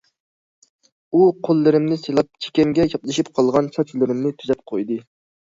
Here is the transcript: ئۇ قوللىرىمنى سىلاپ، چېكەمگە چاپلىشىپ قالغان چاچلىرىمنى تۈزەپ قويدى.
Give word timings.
ئۇ 1.17 1.27
قوللىرىمنى 1.47 1.97
سىلاپ، 2.05 2.31
چېكەمگە 2.47 2.87
چاپلىشىپ 2.95 3.31
قالغان 3.37 3.71
چاچلىرىمنى 3.77 4.35
تۈزەپ 4.43 4.67
قويدى. 4.75 5.01